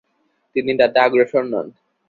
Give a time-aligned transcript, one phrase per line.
[0.55, 1.67] তিনি তাতে অগ্রসর হন।